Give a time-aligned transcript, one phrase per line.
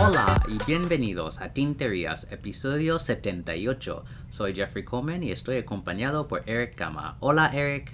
[0.00, 4.04] Hola y bienvenidos a Tinterías, episodio 78.
[4.30, 7.16] Soy Jeffrey Coleman y estoy acompañado por Eric Gama.
[7.20, 7.92] Hola Eric.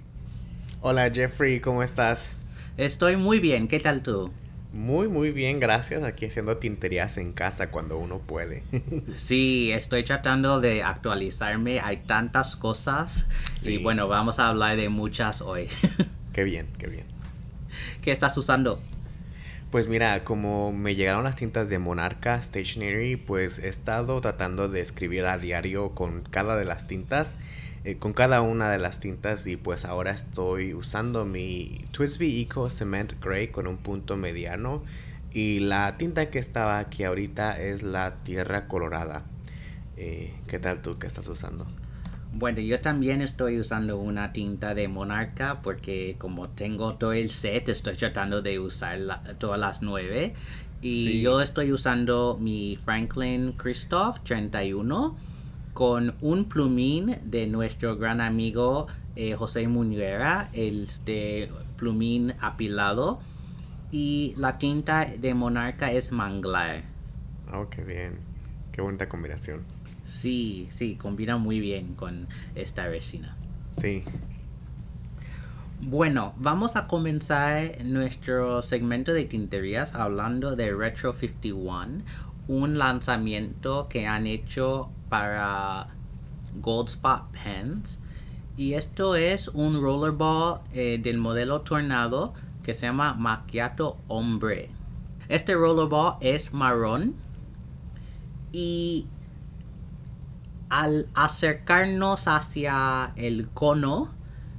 [0.80, 2.34] Hola Jeffrey, ¿cómo estás?
[2.79, 4.32] Estoy muy bien, ¿qué tal tú?
[4.75, 6.02] Muy, muy bien, gracias.
[6.02, 8.64] Aquí haciendo tinterías en casa cuando uno puede.
[9.14, 11.79] sí, estoy tratando de actualizarme.
[11.79, 13.29] Hay tantas cosas.
[13.62, 15.68] Y bueno, vamos a hablar de muchas hoy.
[16.32, 17.04] qué bien, qué bien.
[18.03, 18.81] ¿Qué estás usando?
[19.71, 24.81] Pues mira, como me llegaron las tintas de Monarca Stationery, pues he estado tratando de
[24.81, 27.36] escribir a diario con cada de las tintas
[27.84, 32.70] eh, con cada una de las tintas y pues ahora estoy usando mi Twisby Eco
[32.70, 34.83] Cement Gray con un punto mediano
[35.34, 39.27] y la tinta que estaba aquí ahorita es la Tierra Colorada.
[39.98, 40.98] Eh, ¿Qué tal tú?
[40.98, 41.66] ¿Qué estás usando?
[42.33, 47.69] Bueno, yo también estoy usando una tinta de Monarca porque como tengo todo el set,
[47.69, 48.98] estoy tratando de usar
[49.39, 50.34] todas las nueve.
[50.81, 55.34] Y yo estoy usando mi Franklin Christoph 31
[55.75, 58.86] con un plumín de nuestro gran amigo
[59.17, 63.20] eh, José Muñera, el de plumín apilado.
[63.91, 66.84] Y la tinta de Monarca es manglar.
[67.53, 68.19] Oh, qué bien.
[68.72, 69.62] Qué bonita combinación.
[70.05, 73.36] Sí, sí, combina muy bien con esta resina.
[73.72, 74.03] Sí.
[75.81, 82.03] Bueno, vamos a comenzar nuestro segmento de tinterías hablando de Retro 51,
[82.48, 85.87] un lanzamiento que han hecho para
[86.61, 88.01] Goldspot Pens.
[88.57, 92.34] Y esto es un rollerball eh, del modelo Tornado
[92.65, 94.71] que se llama Macchiato Hombre.
[95.29, 97.15] Este rollerball es marrón
[98.51, 99.06] y
[100.69, 104.11] al acercarnos hacia el cono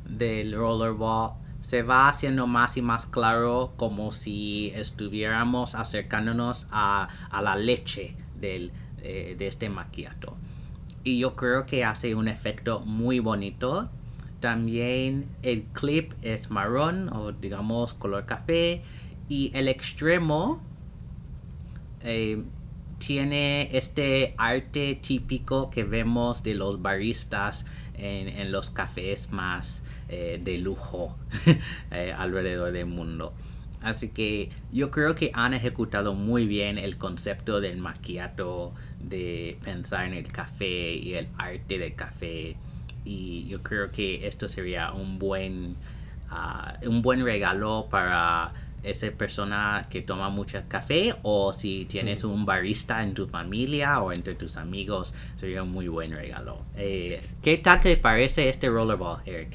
[0.05, 7.09] del rollerball se va haciendo más y más claro como si estuviéramos acercándonos a,
[7.41, 10.37] la leche del, eh, de este maquillato.
[11.05, 13.89] Y yo creo que hace un efecto muy bonito.
[14.41, 18.81] También el clip es marrón o digamos color café.
[19.29, 20.61] Y el extremo
[22.01, 22.43] eh,
[22.97, 27.67] tiene este arte típico que vemos de los baristas
[27.97, 31.15] en, los cafés más eh, de lujo
[31.91, 33.33] eh, alrededor del mundo.
[33.85, 38.73] Así que yo creo que han ejecutado muy bien el concepto del maquillato,
[39.09, 42.55] de pensar en el café y el arte del café.
[43.03, 45.75] Y yo creo que esto sería un buen,
[46.29, 48.53] ah, un buen regalo para
[48.85, 54.11] esa persona que toma mucho café o si tienes un barista en tu familia o
[54.11, 56.63] entre tus amigos, sería un muy buen regalo.
[56.75, 59.53] Eh, ¿Qué tal te parece este rollerball, Eric?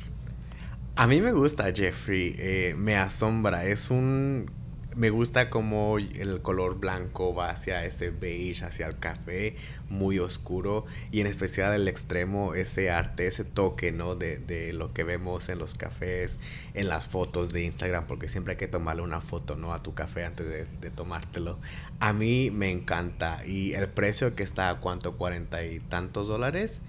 [0.97, 4.51] A mí me gusta Jeffrey, eh, me asombra, es un
[4.97, 9.57] me gusta como el color blanco va hacia ese beige, hacia el café,
[9.89, 10.85] muy oscuro.
[11.11, 14.15] Y en especial el extremo, ese arte, ese toque, ¿no?
[14.17, 16.39] De, de, lo que vemos en los cafés,
[16.75, 19.73] en las fotos de Instagram, porque siempre hay que tomarle una foto, ¿no?
[19.73, 21.59] A tu café antes de, de tomártelo.
[22.01, 23.45] A mí me encanta.
[23.47, 26.83] Y el precio que está a cuánto, cuarenta y tantos dólares,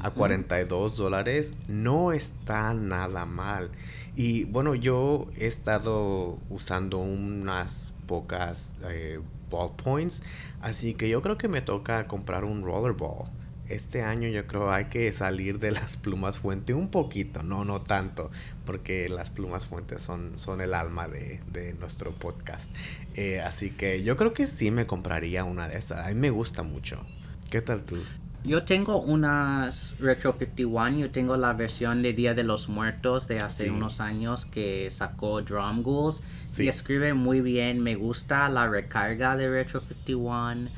[0.00, 3.70] a 42 dólares, no está nada mal.
[4.16, 10.22] Y bueno, yo he estado usando unas pocas eh, ballpoints,
[10.62, 13.28] así que yo creo que me toca comprar un rollerball.
[13.68, 17.82] Este año yo creo hay que salir de las plumas fuente un poquito, no, no
[17.82, 18.30] tanto,
[18.64, 22.70] porque las plumas fuentes son, son el alma de, de nuestro podcast.
[23.16, 26.06] Eh, así que yo creo que sí me compraría una de estas.
[26.06, 27.04] A mí me gusta mucho.
[27.50, 27.96] ¿Qué tal tú?
[28.44, 33.38] Yo tengo unas Retro 51, yo tengo la versión de Día de los Muertos de
[33.38, 36.22] hace unos años que sacó Drum Ghouls
[36.56, 40.70] y escribe muy bien, me gusta la recarga de Retro 51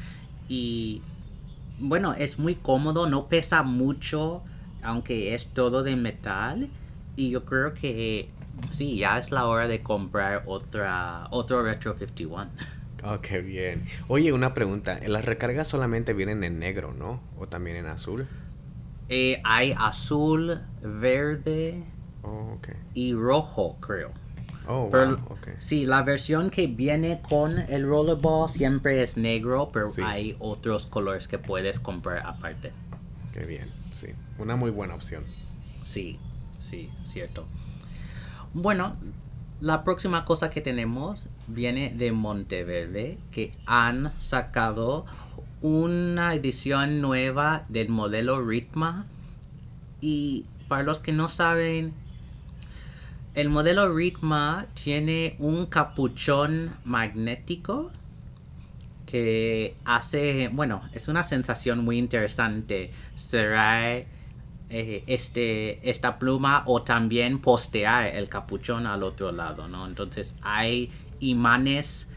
[0.48, 1.02] y
[1.78, 4.42] bueno, es muy cómodo, no pesa mucho,
[4.82, 6.70] aunque es todo de metal
[7.16, 8.30] y yo creo que
[8.70, 12.50] sí, ya es la hora de comprar otra otro Retro 51.
[13.04, 13.84] Oh, qué bien.
[14.08, 14.98] Oye, una pregunta.
[15.06, 17.20] Las recargas solamente vienen en negro, ¿no?
[17.38, 18.26] ¿O también en azul?
[19.08, 21.82] Eh, hay azul, verde
[22.22, 22.58] oh,
[22.94, 24.10] y rojo, creo.
[24.66, 25.54] Oh, wow, okay.
[25.58, 31.26] Sí, la versión que viene con el rollerball siempre es negro, pero hay otros colores
[31.26, 32.72] que puedes comprar aparte.
[33.32, 34.08] Qué bien, sí.
[34.38, 35.24] Una muy buena opción.
[35.84, 36.18] Sí,
[36.58, 37.46] sí, cierto.
[38.52, 38.98] Bueno,
[39.60, 45.04] la próxima cosa que tenemos viene de Monteverde, que han sacado
[45.60, 49.06] una edición nueva del modelo Ritma.
[50.00, 51.92] Y para los que no saben,
[53.34, 57.90] el modelo Ritma tiene un capuchón magnético
[59.06, 64.04] que hace, bueno, es una sensación muy interesante cerrar
[64.70, 69.86] eh, este, esta pluma o también postear el capuchón al otro lado, ¿no?
[69.86, 72.08] Entonces hay imanes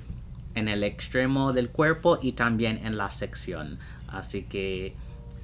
[0.55, 3.79] en el extremo del cuerpo y también en la sección.
[4.07, 4.93] Así que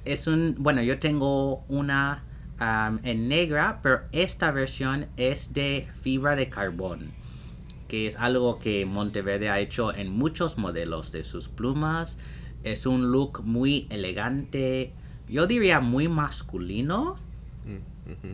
[0.04, 2.24] es un, bueno, yo tengo una
[3.04, 7.12] en negra, pero esta versión es de fibra de carbón,
[7.86, 12.18] que es algo que Monteverde ha hecho en muchos modelos de sus plumas.
[12.64, 14.92] Es un look muy elegante,
[15.28, 17.16] yo diría muy masculino,
[17.64, 18.32] mm,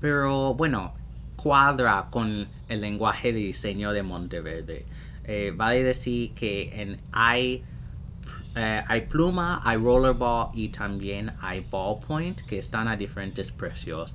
[0.00, 0.92] pero bueno,
[1.36, 4.86] cuadra con el lenguaje de diseño de Monteverde.
[5.24, 7.64] Eh, vale decir que en hay
[8.56, 14.14] eh, hay pluma, hay rollerball y también hay ballpoint que están a diferentes precios.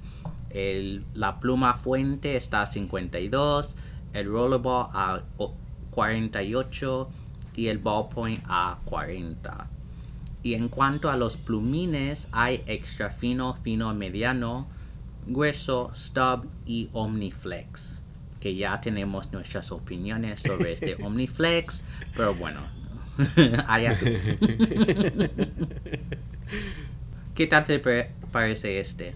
[1.14, 3.76] la pluma fuente está a 52,
[4.14, 5.22] el rollerball a
[5.92, 7.10] 48
[7.56, 9.79] y el ballpoint a 40.
[10.42, 14.68] Y en cuanto a los plumines, hay extra fino, fino, mediano,
[15.28, 18.02] grueso, stub y omniflex.
[18.40, 21.82] Que ya tenemos nuestras opiniones sobre este omniflex,
[22.16, 22.62] pero bueno,
[27.36, 27.80] ¿Qué tal te
[28.32, 29.16] parece este?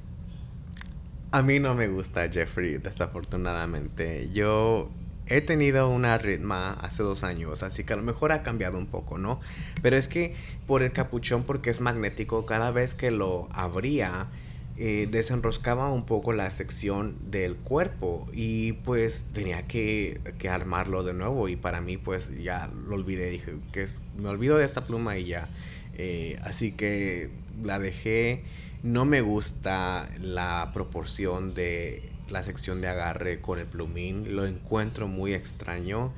[1.31, 4.29] A mí no me gusta Jeffrey, desafortunadamente.
[4.33, 4.91] Yo
[5.27, 8.87] he tenido una ritma hace dos años, así que a lo mejor ha cambiado un
[8.87, 9.39] poco, ¿no?
[9.81, 10.35] Pero es que
[10.67, 14.27] por el capuchón, porque es magnético, cada vez que lo abría,
[14.75, 21.47] eh, desenroscaba un poco la sección del cuerpo y pues tenía que, armarlo de nuevo
[21.47, 25.17] y para mí pues ya lo olvidé, dije que es, me olvido de esta pluma
[25.17, 25.47] y ya.
[25.95, 27.29] Eh, así que
[27.63, 28.41] la dejé,
[28.81, 35.07] no me gusta la proporción de la sección de agarre con el plumín, lo encuentro
[35.07, 36.13] muy extraño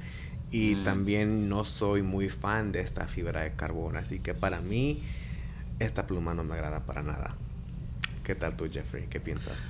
[0.51, 0.83] y mm.
[0.83, 5.01] también no soy muy fan de esta fibra de carbón, así que para mí
[5.79, 7.35] esta pluma no me agrada para nada.
[8.23, 9.07] ¿Qué tal tú, Jeffrey?
[9.09, 9.67] ¿Qué piensas?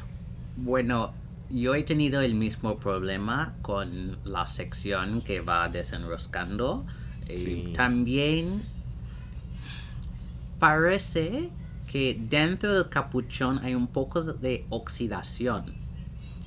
[0.56, 1.14] Bueno,
[1.50, 6.86] yo he tenido el mismo problema con la sección que va desenroscando.
[7.28, 8.64] Eh, también
[10.60, 11.50] parece
[11.92, 15.85] que dentro del capuchón hay un poco de oxidación.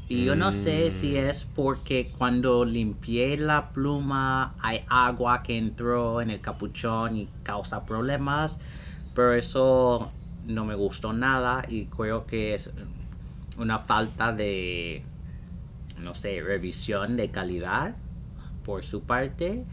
[0.09, 1.17] Y yo no sé si mm.
[1.17, 7.85] es porque cuando limpié la pluma hay agua que entró en el capuchón y causa
[7.85, 8.59] problemas,
[9.15, 10.11] pero eso
[10.47, 12.71] no me gustó nada y creo que es
[13.59, 15.03] una falta de,
[15.99, 17.95] no sé, revisión de calidad
[18.65, 19.65] por su parte.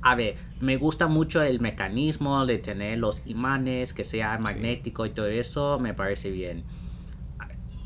[0.00, 5.10] A ver, me gusta mucho el mecanismo de tener los imanes, que sea magnético y
[5.10, 6.64] todo eso, me parece bien.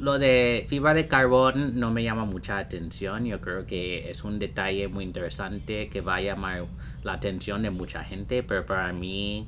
[0.03, 3.25] Lo de fibra de carbón no me llama mucha atención.
[3.25, 6.67] Yo creo que es un detalle muy interesante que va a llamar
[7.05, 9.47] la atención de mucha gente, pero para mí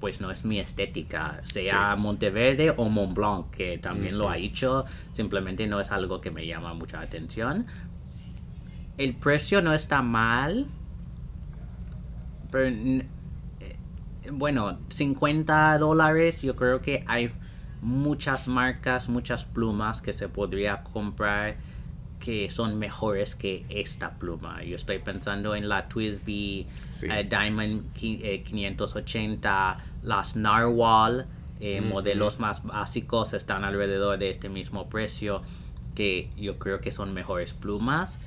[0.00, 4.86] pues no es mi estética, sea Monteverde o Mont Blanc, que también lo ha hecho,
[5.12, 7.66] simplemente no es algo que me llama mucha atención.
[8.96, 10.68] El precio no está mal,
[12.50, 13.06] pero eh,
[14.32, 17.30] bueno, 50 dólares, yo creo que hay
[17.82, 21.56] muchas marcas, muchas plumas que se podría comprar
[22.20, 24.62] que son mejores que esta pluma.
[24.62, 26.68] Yo estoy pensando en la Twisby
[27.02, 31.26] eh, Diamond 580, eh, las Narwhal,
[31.58, 35.42] eh, modelos más básicos están alrededor de este mismo precio,
[35.96, 38.20] que yo creo que son mejores plumas.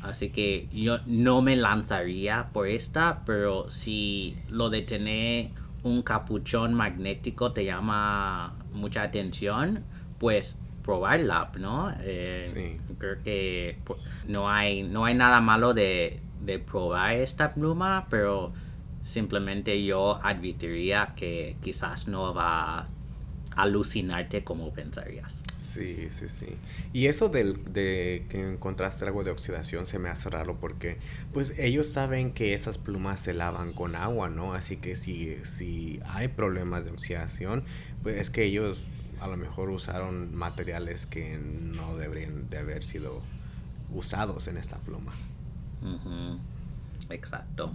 [0.00, 5.50] Así que yo no me lanzaría por esta, pero si lo de tener
[5.82, 9.84] un capuchón magnético te llama mucha atención,
[10.18, 10.58] pues
[10.88, 11.92] probarla, ¿no?
[12.00, 13.76] Eh, creo que
[14.26, 16.20] no hay, no hay nada malo de,
[16.66, 18.54] probar esta pluma, pero
[19.02, 22.88] simplemente yo advertiría que quizás no va a
[23.56, 25.42] alucinarte como pensarías.
[25.62, 26.46] Sí, sí, sí.
[26.94, 30.96] Y eso del, de que encontraste algo de oxidación se me hace raro porque
[31.34, 34.54] pues ellos saben que esas plumas se lavan con agua, ¿no?
[34.54, 37.64] Así que si, si hay problemas de oxidación,
[38.02, 38.88] pues es que ellos
[39.20, 43.22] a lo mejor usaron materiales que no deberían de haber sido
[43.92, 45.12] usados en esta pluma.
[47.10, 47.72] Exacto.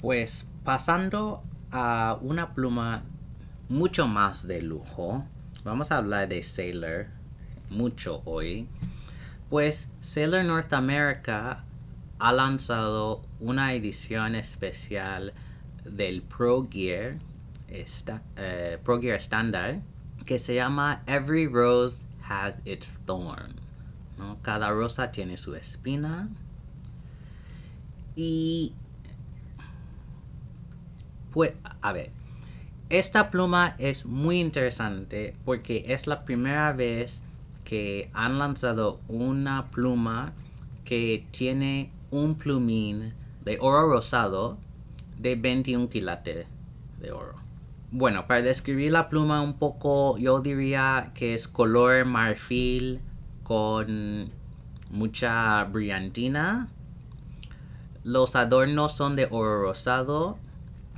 [0.00, 3.02] Pues pasando a una pluma
[3.68, 5.24] mucho más de lujo,
[5.64, 7.06] vamos a hablar de Sailor
[7.70, 8.68] mucho hoy.
[9.50, 11.64] Pues Sailor North America
[12.18, 15.32] ha lanzado una edición especial
[15.84, 17.18] del Pro Gear
[17.80, 19.80] esta, eh, Pro Gear estándar
[20.24, 23.54] que se llama Every Rose Has Its Thorn.
[24.42, 26.28] Cada rosa tiene su espina.
[28.14, 28.74] Y...
[31.32, 31.52] Pues,
[31.82, 32.10] a ver,
[32.88, 37.22] esta pluma es muy interesante porque es la primera vez
[37.64, 40.32] que han lanzado una pluma
[40.84, 43.12] que tiene un plumín
[43.44, 44.56] de oro rosado
[45.18, 46.46] de 21 quilates
[47.00, 47.45] de oro.
[47.98, 53.00] Bueno, para describir la pluma un poco, yo diría que es color marfil
[53.42, 54.30] con
[54.90, 56.68] mucha brillantina.
[58.04, 60.36] Los adornos son de oro rosado.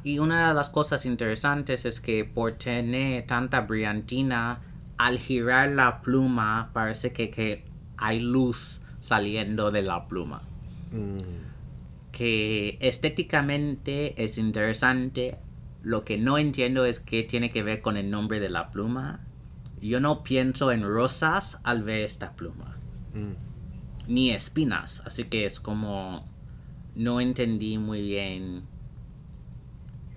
[0.02, 4.58] Y una de las cosas interesantes es que por tener tanta brillantina,
[4.96, 7.64] al girar la pluma parece que, que
[7.96, 10.42] hay luz saliendo de la pluma.
[12.10, 15.38] Que estéticamente es interesante.
[15.82, 19.20] Lo que no entiendo es qué tiene que ver con el nombre de la pluma.
[19.80, 22.76] Yo no pienso en rosas al ver esta pluma.
[24.06, 25.02] Ni espinas.
[25.06, 26.26] Así que es como...
[26.94, 28.64] No entendí muy bien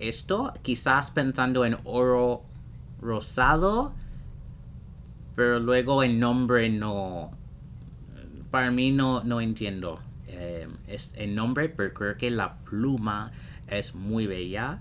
[0.00, 0.52] esto.
[0.62, 2.42] Quizás pensando en oro
[3.00, 3.92] rosado.
[5.36, 7.30] Pero luego el nombre no...
[8.50, 10.00] Para mí no, no entiendo
[10.32, 13.32] eh, es el nombre, pero creo que la pluma
[13.68, 14.80] es muy bella.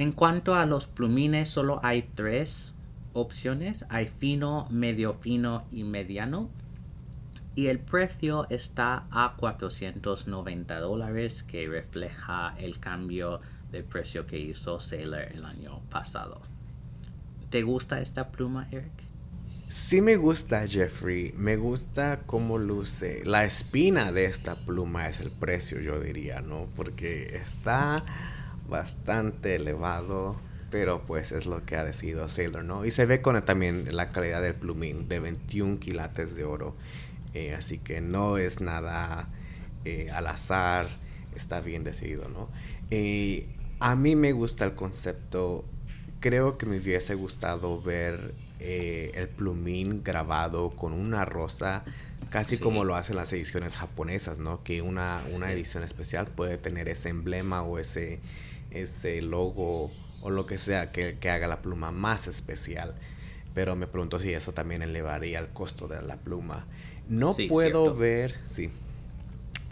[0.00, 2.74] En cuanto a los plumines, solo hay tres
[3.12, 3.84] opciones.
[3.90, 6.48] Hay fino, medio fino y mediano.
[7.54, 14.80] Y el precio está a 490 dólares, que refleja el cambio de precio que hizo
[14.80, 16.40] Sailor el año pasado.
[17.50, 19.04] ¿Te gusta esta pluma, Eric?
[19.68, 21.34] Sí me gusta, Jeffrey.
[21.36, 23.22] Me gusta cómo luce.
[23.26, 26.68] La espina de esta pluma es el precio, yo diría, ¿no?
[26.74, 28.06] Porque está
[28.70, 30.36] bastante elevado,
[30.70, 32.84] pero pues es lo que ha decidido Sailor, ¿no?
[32.84, 36.74] Y se ve con también la calidad del plumín de 21 quilates de oro.
[37.34, 39.28] Eh, así que no es nada
[39.84, 40.88] eh, al azar,
[41.34, 42.48] está bien decidido, ¿no?
[42.90, 43.48] Eh,
[43.80, 45.64] a mí me gusta el concepto,
[46.20, 51.82] creo que me hubiese gustado ver el plumín grabado con una rosa,
[52.28, 52.62] casi Sí.
[52.62, 54.62] como lo hacen las ediciones japonesas, ¿no?
[54.62, 55.52] Que una, una Sí.
[55.52, 58.20] edición especial puede tener ese emblema o ese,
[58.70, 62.96] ese logo o lo que sea que, que haga la pluma más especial.
[63.54, 66.66] Pero me pregunto si eso también elevaría el costo de la pluma.
[67.08, 67.96] No Sí, puedo cierto.
[67.96, 68.70] ver, sí.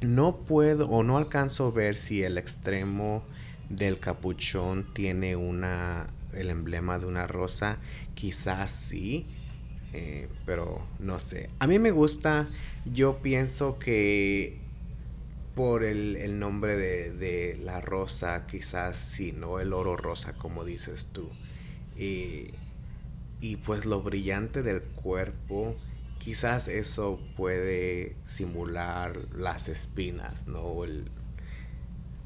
[0.01, 3.25] No puedo o no alcanzo a ver si el extremo
[3.69, 7.79] del capuchón tiene una el emblema de una rosa.
[8.15, 9.27] Quizás sí.
[9.93, 11.51] eh, pero no sé.
[11.59, 12.49] A mí me gusta.
[12.85, 14.68] Yo pienso que
[15.59, 21.33] por el, nombre de, la rosa, quizás sí, no el oro rosa, como dices tú.
[21.97, 22.53] Y,
[23.65, 25.75] pues lo brillante del cuerpo,
[26.21, 30.85] quizás eso puede simular las espinas, ¿no?
[30.85, 31.11] El-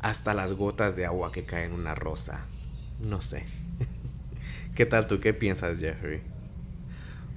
[0.01, 2.45] hasta las gotas de agua que caen en una rosa.
[3.03, 3.45] No sé.
[4.75, 5.21] ¿Qué tal tú?
[5.21, 6.21] ¿Qué piensas, Jeffrey?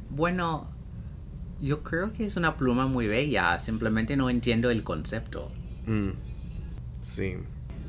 [0.10, 0.68] Bueno,
[1.62, 5.54] yo creo que es una pluma muy bella, simplemente no entiendo el concepto.
[5.86, 6.10] Mm,
[7.02, 7.36] sí.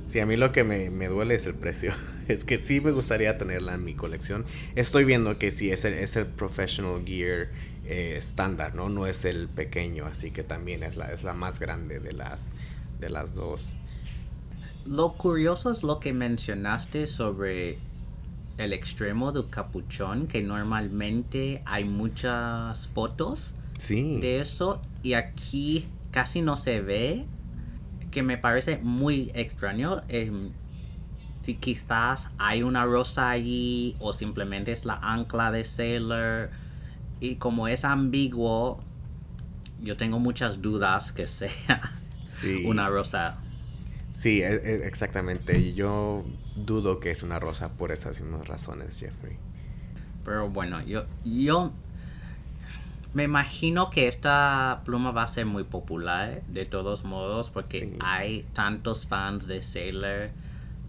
[0.08, 1.92] Sí, a mí lo que me, me duele es el precio.
[2.28, 4.44] Es que sí me gustaría tenerla en mi colección.
[4.74, 7.50] Estoy viendo que sí, es el, es el Professional Gear
[7.84, 8.88] eh, estándar, ¿no?
[8.88, 12.48] No es el pequeño, así que también es la, es la más grande de las,
[12.98, 13.74] de las dos.
[14.84, 17.78] Lo curioso es lo que mencionaste sobre
[18.58, 24.18] el extremo del capuchón, que normalmente hay muchas fotos Sí.
[24.20, 27.24] de eso y aquí casi no se ve,
[28.16, 30.00] que me parece muy extraño.
[30.08, 30.48] em,
[31.42, 36.48] si quizás hay una rosa allí o simplemente es la ancla de Sailor
[37.20, 38.80] y como es ambiguo,
[39.82, 41.92] yo tengo muchas dudas que sea
[42.26, 42.64] Sí.
[42.66, 43.36] una rosa.
[44.12, 45.74] Sí, e- e- exactamente.
[45.74, 46.24] Yo
[46.56, 49.36] dudo que es una rosa por esas mismas razones, Jeffrey.
[50.24, 51.70] Pero bueno, yo, yo
[53.16, 57.96] me imagino que esta pluma va a ser muy popular de todos modos porque Sí.
[58.00, 60.28] hay tantos fans de Sailor,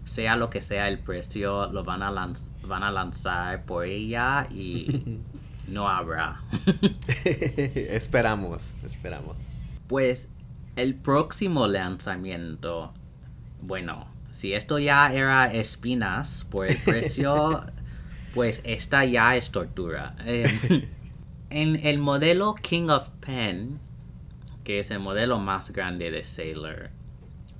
[0.04, 5.20] sea lo que sea el precio, lo van a, van a lanzar por ella y
[5.68, 6.42] no habrá.
[7.24, 9.38] esperamos, esperamos.
[9.86, 10.28] Pues
[10.76, 12.92] el próximo lanzamiento,
[13.62, 17.64] bueno, si esto ya era espinas por el precio,
[18.34, 20.14] pues esta ya es tortura.
[20.26, 20.90] Eh,
[21.50, 23.80] en el modelo King of Pen,
[24.64, 26.90] que es el modelo más grande de Sailor,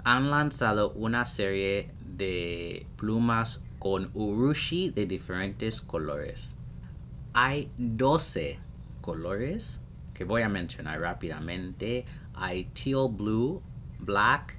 [0.04, 6.56] han lanzado una serie de plumas con urushi de diferentes colores.
[7.32, 8.58] Hay 12
[9.00, 9.80] colores
[10.12, 12.04] que voy a mencionar rápidamente.
[12.34, 13.62] Hay teal blue,
[14.00, 14.58] black,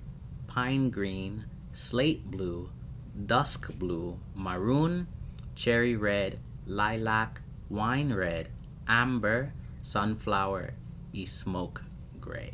[0.53, 2.69] pine green, slate blue,
[3.13, 5.07] dusk blue, maroon,
[5.55, 8.47] cherry red, lilac, wine red,
[8.89, 9.53] amber,
[9.83, 10.73] sunflower
[11.13, 11.81] y smoke
[12.19, 12.51] gray.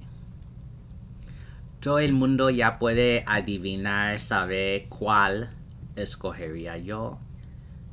[1.80, 5.52] Todo el mundo ya puede adivinar, saber cuál
[5.96, 7.20] escogería yo.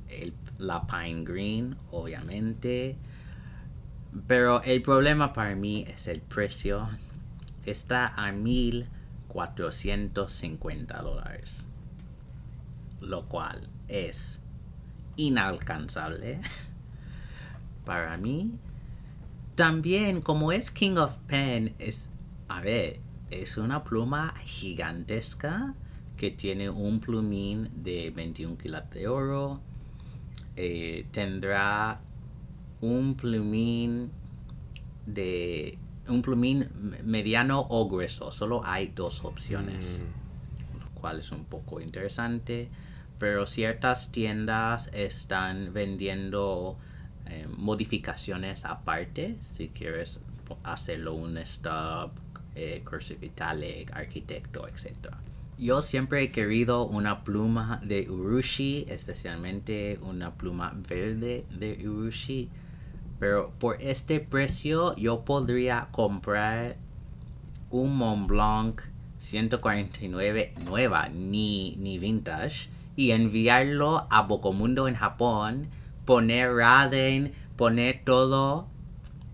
[0.08, 2.98] El, la pine green, obviamente.
[4.26, 6.90] Pero el problema para mí es el precio.
[7.64, 11.66] Está a 1.450 dólares.
[13.00, 14.40] Lo cual es
[15.16, 16.40] inalcanzable
[17.84, 18.52] para mí.
[19.54, 22.08] También, como es King of Pen, es,
[22.48, 25.74] a ver, es una pluma gigantesca
[26.16, 29.60] que tiene un plumín de 21 kilos de oro.
[30.56, 32.00] Eh, tendrá
[32.80, 34.10] un plumín
[35.06, 36.68] de un plumín
[37.04, 38.32] mediano o grueso.
[38.32, 40.02] Solo hay dos opciones,
[40.74, 42.68] Mm, lo cual es un poco interesante.
[43.18, 46.76] Pero ciertas tiendas están vendiendo
[47.32, 49.38] eh, modificaciones aparte.
[49.42, 50.20] Si quieres
[50.62, 52.10] hacerlo un stub,
[52.54, 55.14] eh, cursive italic, arquitecto, etc.
[55.58, 62.50] Yo siempre he querido una pluma de Urushi, especialmente una pluma verde de Urushi.
[63.18, 66.76] Pero por este precio yo podría comprar
[67.70, 68.82] un Mont Blanc
[69.18, 75.68] 149 nueva, ni, ni vintage, y enviarlo a Bocomundo en Japón,
[76.04, 78.68] poner Raden, poner todo,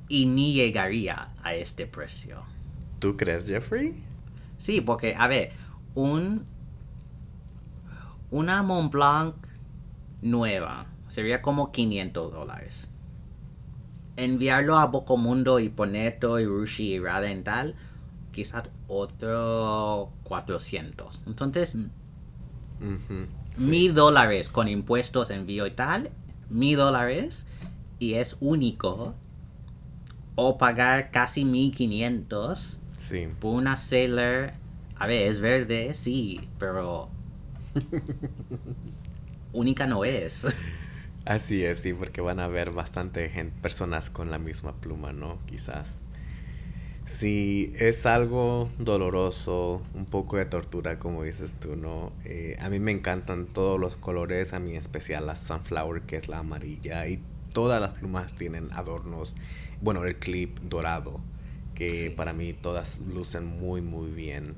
[0.09, 2.43] y ni llegaría a este precio.
[2.99, 4.03] ¿Tú crees, Jeffrey?
[4.57, 5.53] Sí, porque, a ver,
[5.95, 6.47] un.
[8.31, 9.35] Una Mont Blanc
[10.21, 12.91] nueva sería como 500 dólares.
[14.17, 17.75] Enviarlo a Bocomundo y poner todo Rushi y Raden tal,
[18.33, 21.23] quizás otro 400.
[21.27, 21.77] Entonces,
[23.57, 26.11] mil dólares con impuestos, envío y tal,
[26.51, 27.47] mil dólares
[27.99, 29.15] y es único.
[30.37, 33.29] O pagar casi 1500 Sí.
[33.41, 34.53] por una Sailor,
[34.97, 37.09] a ver, es verde, sí, pero
[39.53, 40.47] única no es.
[41.25, 45.39] Así es, sí, porque van a haber bastante gen- personas con la misma pluma, ¿no?
[45.47, 45.99] Quizás.
[47.09, 52.13] Si es algo doloroso, un poco de tortura, como dices tú, ¿no?
[52.25, 56.17] Eh, a mí me encantan todos los colores, a mí en especial la Sunflower, que
[56.17, 57.21] es la amarilla, y
[57.55, 59.35] todas las plumas tienen adornos.
[59.81, 61.21] Bueno, el clip dorado,
[61.75, 62.11] que Sí.
[62.11, 64.55] para mí todas lucen muy, muy bien.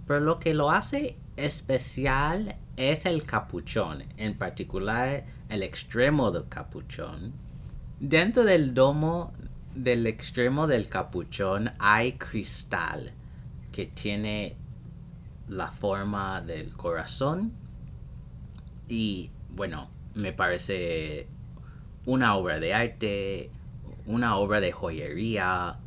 [0.06, 7.32] Pero lo que lo hace especial es el capuchón, en particular el extremo del capuchón.
[8.00, 9.32] Dentro del domo
[9.74, 13.12] del extremo del capuchón hay cristal
[13.72, 14.56] que tiene
[15.48, 17.52] la forma del corazón
[18.88, 21.28] y bueno, me parece
[22.06, 23.50] una obra de arte,
[24.06, 25.78] una obra de joyería.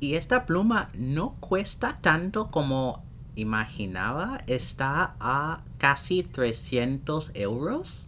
[0.00, 3.04] Y esta pluma no cuesta tanto como
[3.36, 4.40] imaginaba.
[4.46, 8.07] Está a casi 300 euros.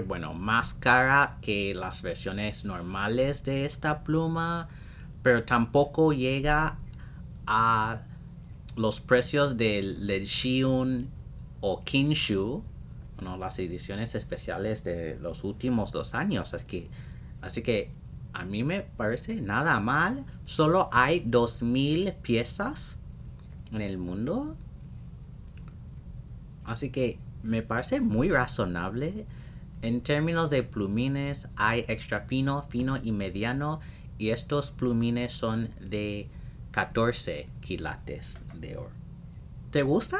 [0.00, 4.68] Bueno, más cara que las versiones normales de esta pluma,
[5.22, 6.78] pero tampoco llega
[7.46, 8.02] a
[8.76, 11.08] los precios del, del Shiun
[11.60, 12.62] o Kinshu,
[13.16, 16.52] bueno, las ediciones especiales de los últimos dos años.
[16.52, 16.90] Así que,
[17.40, 17.90] así que
[18.32, 20.26] a mí me parece nada mal.
[20.44, 22.98] Solo hay 2000 piezas
[23.72, 24.56] en el mundo.
[26.64, 29.26] Así que me parece muy razonable.
[29.82, 33.80] En términos de plumines hay extra fino, fino y mediano.
[34.18, 36.28] Y estos plumines son de
[36.70, 38.90] 14 quilates de oro.
[39.70, 40.18] ¿Te gusta?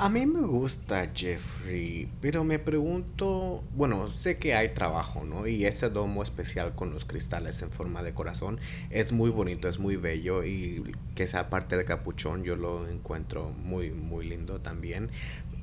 [0.00, 5.48] A mí me gusta Jeffrey, pero me pregunto, bueno, sé que hay trabajo, ¿no?
[5.48, 9.80] Y ese domo especial con los cristales en forma de corazón es muy bonito, es
[9.80, 15.10] muy bello y que esa parte del capuchón yo lo encuentro muy, muy lindo también.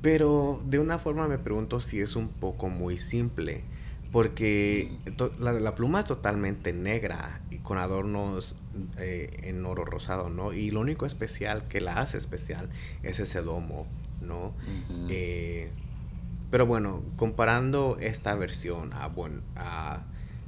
[0.02, 3.62] Pero de una forma me pregunto si es un poco muy simple,
[4.12, 4.92] porque
[5.38, 8.54] la, la pluma es totalmente negra y con adornos
[8.98, 10.52] eh, en oro rosado, ¿no?
[10.52, 12.68] Y lo único especial que la hace especial
[13.02, 13.86] es ese domo.
[14.20, 14.54] ¿no?
[15.08, 15.70] Eh,
[16.50, 20.04] pero bueno, comparando esta versión a, bueno, a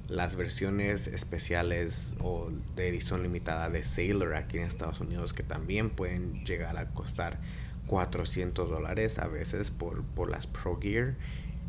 [0.08, 5.90] las versiones especiales o de edición limitada de Sailor aquí en Estados Unidos, que también
[5.90, 7.38] pueden llegar a costar
[7.88, 11.16] 400 dólares a veces por, por las Pro Gear,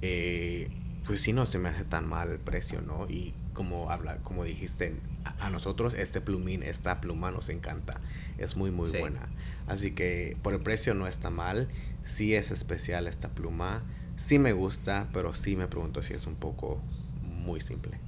[0.02, 0.70] eh,
[1.08, 3.08] pues sí no se me hace tan mal el precio, ¿no?
[3.10, 4.96] Y como habla, como dijiste,
[5.40, 8.00] a, nosotros este plumín, esta pluma nos encanta,
[8.38, 9.28] es muy muy buena.
[9.68, 11.68] Así que por el precio no está mal
[12.10, 13.84] sí es especial esta pluma,
[14.18, 16.82] sí me gusta, pero sí me pregunto si es un poco
[17.24, 18.00] muy simple.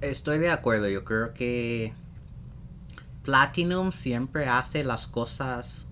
[0.00, 1.94] Estoy de acuerdo, yo creo que
[3.22, 5.86] Platinum siempre hace las cosas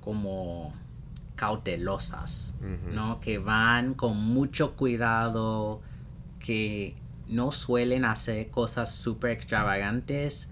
[0.00, 0.72] como
[1.36, 2.54] cautelosas,
[2.92, 3.20] ¿no?
[3.20, 5.80] Que van con mucho cuidado,
[6.38, 6.96] que
[7.28, 10.50] no suelen hacer cosas súper extravagantes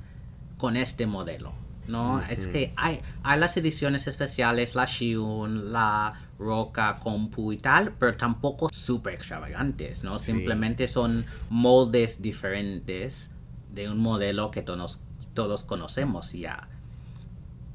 [0.57, 1.53] con este modelo.
[1.89, 2.23] ¿no?
[2.29, 8.17] Es que hay, hay las ediciones especiales, la Shiun, la Roca, Compu y tal, pero
[8.17, 10.19] tampoco súper extravagantes, ¿no?
[10.19, 13.31] Simplemente son moldes diferentes
[13.73, 15.01] de un modelo que todos,
[15.35, 16.69] todos conocemos ya.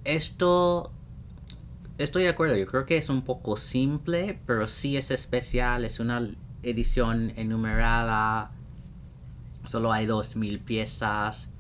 [0.04, 0.92] Esto,
[1.97, 5.99] estoy de acuerdo, yo creo que es un poco simple, pero sí es especial, es
[5.99, 6.29] una
[6.63, 8.51] edición enumerada,
[9.65, 11.53] solo hay 2.000 piezas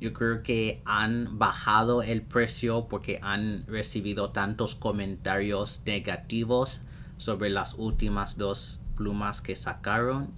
[0.00, 6.82] yo creo que han bajado el precio porque han recibido tantos comentarios negativos
[7.16, 10.28] sobre las últimas dos plumas que sacaron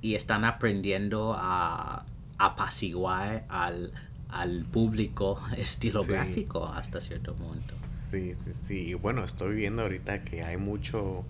[0.00, 2.06] y están aprendiendo a
[2.38, 3.92] apaciguar al,
[4.30, 7.79] al público estilográfico hasta cierto punto.
[8.10, 8.74] Sí, sí, sí.
[8.88, 11.24] Y bueno, estoy viendo ahorita que hay mucho,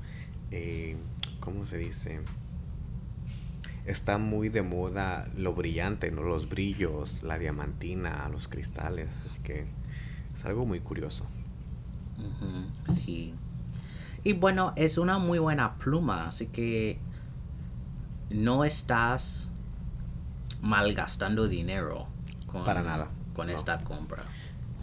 [0.50, 0.96] eh,
[1.40, 2.20] ¿cómo se dice?
[3.86, 6.22] está muy de moda lo brillante, ¿no?
[6.22, 9.08] Los brillos, la diamantina, los cristales.
[9.26, 9.66] Así que
[10.34, 11.26] es algo muy curioso.
[12.86, 13.34] sí.
[14.22, 16.98] Y bueno, es una muy buena pluma, así que
[18.28, 19.50] no estás
[20.60, 22.06] malgastando dinero
[22.46, 23.08] con, Para nada.
[23.32, 24.24] con esta compra.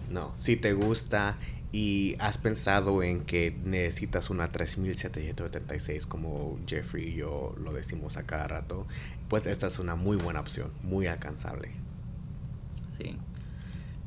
[0.09, 1.37] No, si te gusta
[1.71, 8.23] y has pensado en que necesitas una 3776 como Jeffrey y yo lo decimos a
[8.23, 8.87] cada rato,
[9.27, 11.71] pues esta es una muy buena opción, muy alcanzable.
[12.97, 13.17] Sí.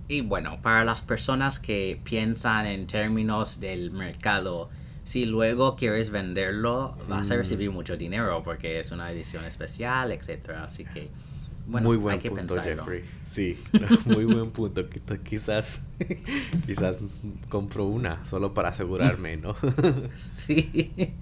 [0.08, 4.70] Y bueno, para las personas que piensan en términos del mercado,
[5.04, 7.36] si luego quieres venderlo, vas a mm.
[7.36, 10.64] recibir mucho dinero porque es una edición especial, etcétera.
[10.64, 11.10] Así que
[11.82, 13.04] muy buen punto, Jeffrey.
[13.22, 13.56] Sí,
[14.04, 14.82] muy buen punto.
[15.22, 15.82] Quizás,
[16.66, 16.96] quizás
[17.48, 19.54] compro una solo para asegurarme, ¿no?
[20.14, 21.14] sí.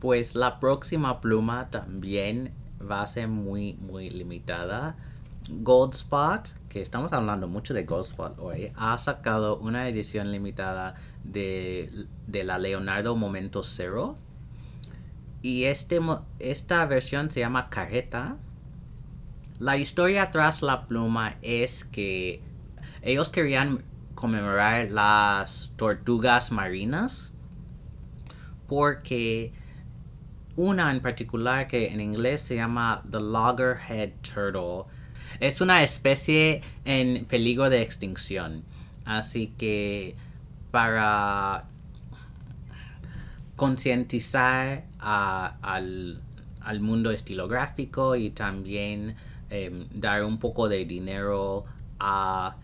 [0.00, 4.96] Pues la próxima pluma también va a ser muy, muy limitada.
[5.50, 12.44] Goldspot, que estamos hablando mucho de Goldspot hoy, ha sacado una edición limitada de, de
[12.44, 14.18] la Leonardo Momento Zero
[15.42, 16.00] y este,
[16.38, 18.36] esta versión se llama Carreta.
[19.58, 22.40] La historia tras la pluma es que
[23.02, 27.32] ellos querían conmemorar las tortugas marinas
[28.66, 29.52] porque
[30.56, 34.92] una en particular que en inglés se llama the loggerhead turtle
[35.38, 38.64] es una especie en peligro de extinción
[39.04, 40.16] así que
[40.72, 41.64] para
[43.54, 46.20] concientizar al,
[46.80, 49.16] mundo estilográfico y también
[49.50, 51.64] em, dar un poco de dinero
[51.98, 52.56] a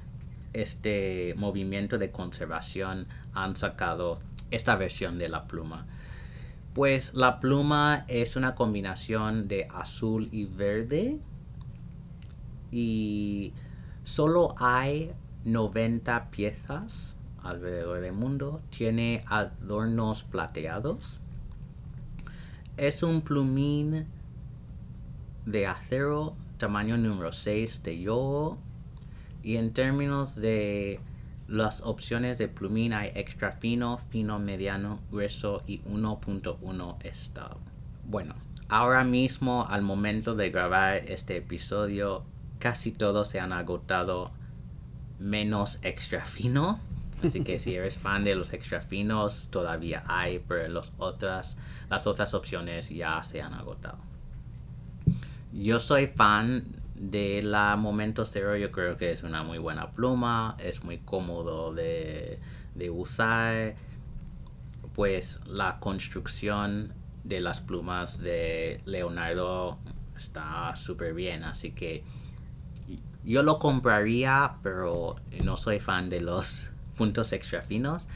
[0.52, 4.20] este movimiento de conservación han sacado
[4.50, 5.86] esta versión de la pluma.
[6.74, 11.18] Pues la pluma es una combinación de azul y verde
[12.70, 13.52] y
[14.02, 15.12] solo hay
[15.44, 18.60] 90 piezas alrededor del mundo.
[18.76, 21.20] Tiene adornos plateados.
[22.76, 24.06] Es un plumín
[25.46, 28.58] de acero tamaño número 6 de yodo
[29.44, 30.98] y en términos de
[31.46, 37.58] las opciones de plumín hay extra fino, fino, mediano, grueso y 1.1 estado.
[38.06, 38.34] Bueno,
[38.68, 42.24] ahora mismo al momento de grabar este episodio
[42.58, 44.32] casi todos se han agotado
[45.20, 46.80] menos extra fino.
[47.22, 51.56] Así que si eres fan de los extra finos, todavía hay, pero los otras,
[51.88, 53.98] las otras opciones ya se han agotado.
[55.52, 60.56] Yo soy fan de la Momento Cero yo creo que es una muy buena pluma,
[60.58, 62.38] es muy cómodo de,
[62.90, 63.74] usar,
[64.94, 66.92] pues la construcción
[67.24, 69.78] de las plumas de Leonardo
[70.16, 72.04] está súper bien, así que
[73.24, 78.06] yo lo compraría, pero no soy fan de los puntos extra finos.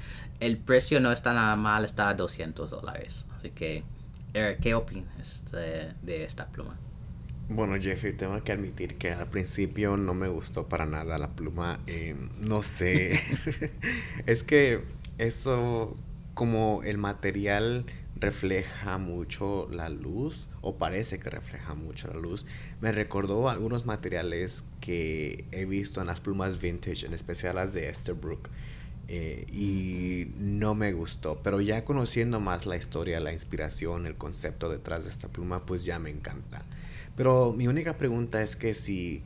[0.40, 3.26] El precio no está nada mal, está a 200 dólares.
[3.36, 3.84] Así que,
[4.60, 6.78] ¿qué opinas de esta pluma?
[7.50, 11.80] Bueno, Jeffrey, tengo que admitir que al principio no me gustó para nada la pluma.
[11.86, 13.20] Eh, no sé.
[14.26, 14.82] es que
[15.16, 15.96] eso,
[16.34, 17.86] como el material
[18.20, 22.46] refleja mucho la luz, o parece que refleja mucho la luz,
[22.80, 27.88] me recordó algunos materiales que he visto en las plumas vintage, en especial las de
[27.88, 28.48] Esterbrook.
[29.10, 34.68] Eh, y no me gustó, pero ya conociendo más la historia, la inspiración, el concepto
[34.68, 36.62] detrás de esta pluma, pues ya me encanta.
[37.16, 39.22] Pero mi única pregunta es que si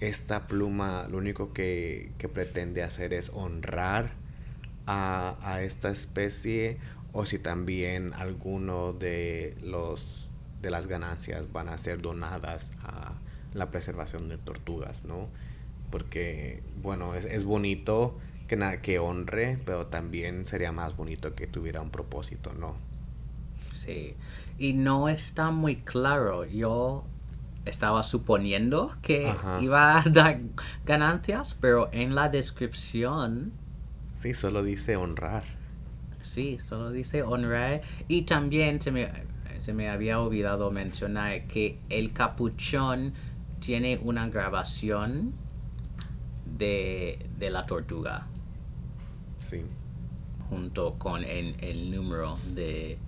[0.00, 4.12] esta pluma lo único que, pretende hacer es honrar
[4.86, 6.76] a, esta especie
[7.14, 10.28] o si también alguno de los
[10.60, 13.12] de las ganancias van a ser donadas a
[13.52, 15.28] la preservación de tortugas, ¿no?
[15.90, 21.80] Porque, bueno, es, es bonito que, que honre, pero también sería más bonito que tuviera
[21.80, 22.76] un propósito, ¿no?
[23.72, 24.16] Sí,
[24.58, 26.44] y no está muy claro.
[26.46, 27.04] Yo
[27.64, 30.40] estaba suponiendo que iba a dar
[30.84, 33.52] ganancias, pero en la descripción...
[34.14, 35.44] Sí, solo dice honrar.
[36.34, 37.82] Sí, solo dice honrar.
[38.08, 39.08] Y también se me,
[39.60, 43.12] se me había olvidado mencionar que el capuchón
[43.60, 45.32] tiene una grabación
[46.44, 48.26] de, la tortuga.
[49.38, 49.62] Sí.
[50.50, 52.98] Junto con el, el número de,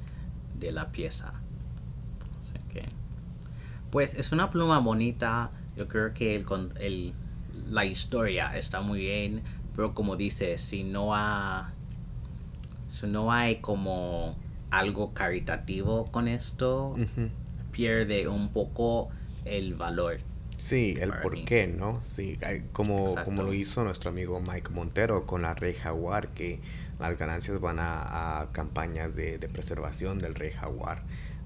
[0.54, 1.32] de la pieza.
[3.90, 5.50] Pues es una pluma bonita.
[5.76, 6.44] Yo creo que
[6.78, 7.14] el,
[7.70, 9.42] la historia está muy bien.
[9.74, 11.72] Pero como dice, si no, ha,
[12.88, 14.36] si no hay como
[14.70, 16.96] algo caritativo con esto,
[17.72, 19.08] pierde un poco
[19.44, 20.18] el valor.
[20.56, 22.00] Sí, el por qué, ¿no?
[22.02, 22.38] Sí,
[22.72, 26.60] como, como lo hizo nuestro amigo Mike Montero con la Rey Jaguar, que
[26.98, 31.02] las ganancias van a, a campañas de, de, preservación del Rey Jaguar.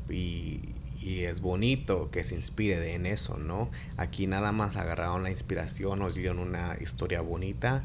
[0.09, 3.70] Y, y es bonito que se inspire en eso, ¿no?
[3.96, 7.85] Aquí nada más agarraron la inspiración, nos dieron una historia bonita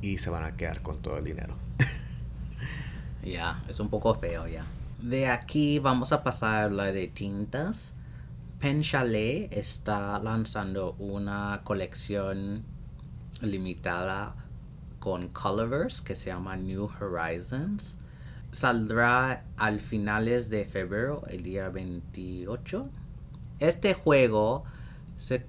[0.00, 1.56] y se van a quedar con todo el dinero.
[3.24, 4.66] Ya, es un poco feo ya.
[5.00, 7.94] De aquí vamos a pasar la de tintas.
[8.60, 12.62] Pen Chalet está lanzando una colección
[13.40, 14.34] limitada
[15.00, 17.98] con Colorverse que se llama New Horizons
[18.54, 22.88] saldrá al finales de febrero, el día 28.
[23.58, 24.64] Este juego
[25.18, 25.44] se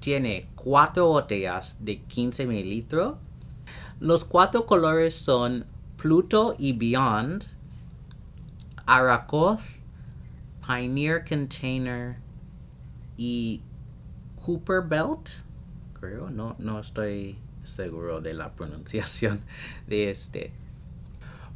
[0.00, 3.18] tiene cuatro botellas de 15 mililitros.
[4.00, 5.66] Los cuatro colores son
[6.06, 7.46] Pluto y Beyond,
[8.86, 9.58] Arakoth,
[10.64, 12.18] Pioneer Container
[13.16, 13.60] y
[14.36, 15.42] Cooper Belt.
[15.94, 19.40] Creo, no, no estoy seguro de la pronunciación
[19.88, 20.52] de este.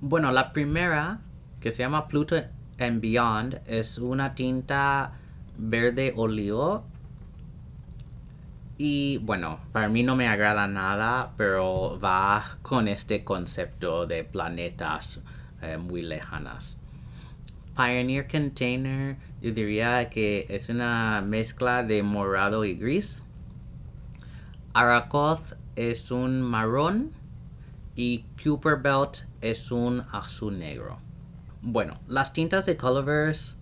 [0.01, 1.21] Bueno, la primera,
[1.61, 2.35] que se llama Pluto
[2.81, 5.13] and Beyond, es una tinta
[5.59, 6.83] verde olivo.
[8.83, 15.21] Y bueno, para mí no me agrada nada, pero va con este concepto de planetas
[15.61, 16.79] eh, muy lejanas.
[17.77, 23.23] Pioneer Container, yo diría que es una mezcla de morado y gris.
[24.73, 27.11] Arakoth es un marrón
[27.97, 31.01] y Cooper Belt es un azul negro.
[31.61, 33.57] Bueno, las tintas de Colorverse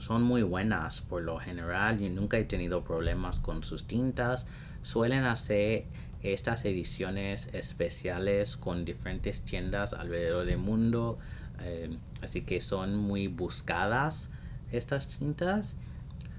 [0.00, 1.98] son muy buenas por lo general.
[1.98, 4.46] Yo nunca he tenido problemas con sus tintas.
[4.82, 5.84] Suelen hacer
[6.22, 11.18] estas ediciones especiales con diferentes tiendas alrededor del mundo.
[11.60, 14.30] Eh, así que son muy buscadas
[14.72, 15.76] estas tintas.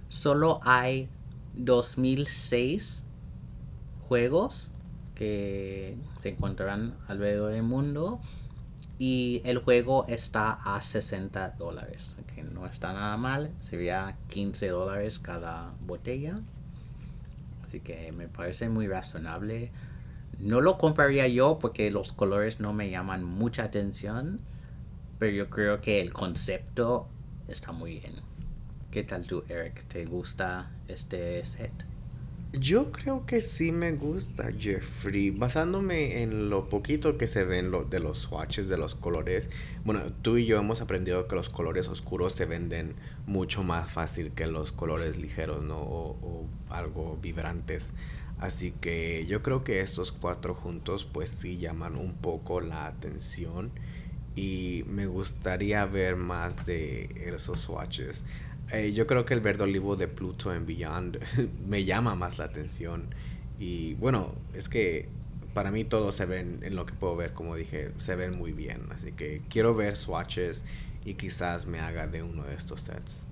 [0.09, 1.07] Solo hay
[1.53, 3.03] 2006
[4.07, 4.71] juegos
[5.13, 8.19] que se encontrarán alrededor del mundo
[8.97, 15.73] y el juego está a 60 dólares no está nada mal sería 15 dólares cada
[15.81, 16.39] botella
[17.63, 19.71] así que me parece muy razonable
[20.39, 24.39] no lo compraría yo porque los colores no me llaman mucha atención
[25.19, 27.07] pero yo creo que el concepto
[27.47, 28.15] está muy bien
[28.91, 29.85] ¿qué tal tú Eric?
[29.87, 31.90] ¿te gusta este set?
[32.53, 37.85] Yo creo que sí me gusta Jeffrey, basándome en lo poquito que se ven lo,
[37.85, 39.49] de los swatches de los colores.
[39.85, 44.31] Bueno, tú y yo hemos aprendido que los colores oscuros se venden mucho más fácil
[44.33, 45.77] que los colores ligeros, ¿no?
[45.77, 47.93] O, o algo vibrantes.
[48.37, 53.71] Así que yo creo que estos cuatro juntos pues sí llaman un poco la atención
[54.35, 58.25] y me gustaría ver más de esos swatches.
[58.71, 61.19] Eh, yo creo que el verde olivo de Pluto en Beyond
[61.67, 63.13] me llama más la atención.
[63.59, 65.09] Y bueno, es que
[65.53, 68.53] para mí todos se ven, en lo que puedo ver, como dije, se ven muy
[68.53, 68.87] bien.
[68.91, 70.63] Así que quiero ver swatches
[71.03, 73.25] y quizás me haga de uno de estos sets.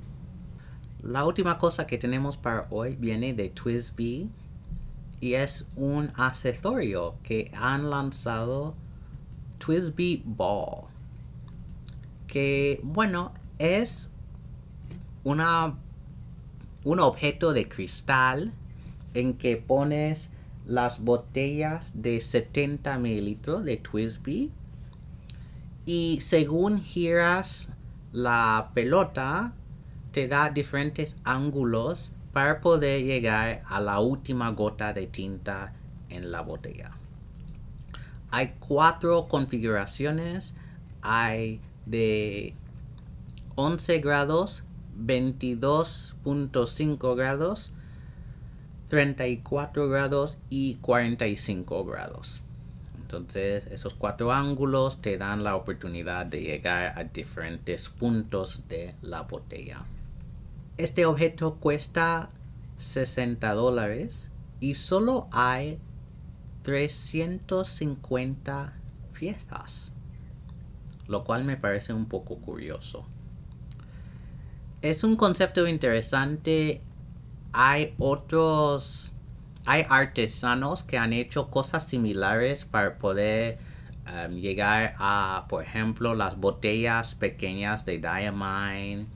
[1.01, 4.29] La última cosa que tenemos para hoy viene de Twisby
[5.21, 8.75] y es un accesorio que han lanzado
[9.59, 10.87] Twisby Ball.
[12.27, 14.09] Que bueno, es
[15.23, 15.77] una,
[16.83, 18.53] un objeto de cristal
[19.13, 20.31] en que pones
[20.65, 24.51] las botellas de 70 mililitros de Twisby
[25.85, 27.69] y según giras
[28.11, 29.53] la pelota
[30.11, 35.73] te da diferentes ángulos para poder llegar a la última gota de tinta
[36.09, 36.91] en la botella.
[38.31, 40.53] Hay cuatro configuraciones.
[41.01, 42.53] Hay de
[43.55, 44.63] 11 grados,
[45.05, 47.73] 22.5 grados,
[48.89, 52.41] 34 grados y 45 grados.
[52.99, 59.21] Entonces esos cuatro ángulos te dan la oportunidad de llegar a diferentes puntos de la
[59.21, 59.85] botella.
[60.77, 62.29] Este objeto cuesta
[62.77, 65.79] 60 dólares y solo hay
[66.63, 68.73] 350
[69.13, 69.93] piezas,
[71.07, 73.07] lo cual me parece un poco curioso
[74.81, 76.81] es un concepto interesante.
[77.51, 79.13] Hay otros,
[79.65, 83.57] hay artesanos que han hecho cosas similares para poder
[84.07, 89.07] um, llegar a, por ejemplo, las botellas pequeñas de Diamine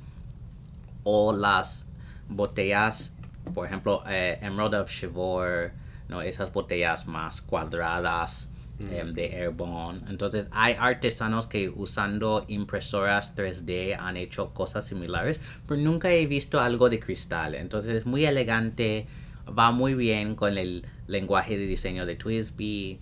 [1.03, 1.85] o las
[2.27, 3.15] botellas,
[3.53, 5.71] por ejemplo, eh, Emerald of Chivor,
[6.07, 6.21] ¿no?
[6.21, 10.01] esas botellas más cuadradas Em, de Airborne.
[10.09, 16.59] Entonces hay artesanos que usando impresoras 3D han hecho cosas similares, pero nunca he visto
[16.59, 17.55] algo de cristal.
[17.55, 19.05] Entonces es muy elegante,
[19.47, 22.99] va muy bien con el lenguaje de diseño de Twisby.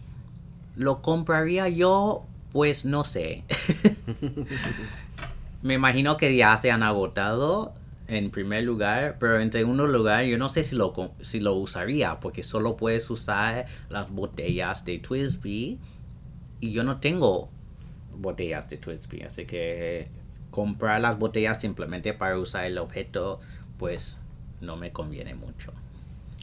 [0.76, 2.26] ¿Lo compraría yo?
[2.52, 3.44] Pues no sé.
[5.62, 7.74] Me imagino que ya se han agotado
[8.12, 12.20] en primer lugar, pero en segundo lugar yo no sé si lo, si lo usaría
[12.20, 15.80] porque solo puedes usar las botellas de Twisby
[16.60, 17.50] y yo no tengo
[18.14, 20.10] botellas de Twisby, así que
[20.50, 23.40] comprar las botellas simplemente para usar el objeto
[23.78, 24.20] pues
[24.60, 25.72] no me conviene mucho.